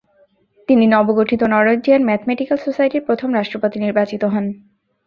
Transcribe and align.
তিনি 0.69 0.85
নবগঠিত 0.87 1.41
Norwegian 1.53 2.01
mathematical 2.05 2.57
সোসাইটির 2.57 3.05
প্রথম 3.07 3.29
রাষ্ট্রপতি 3.33 3.77
নির্বাচিত 3.79 4.23
হন। 4.33 4.45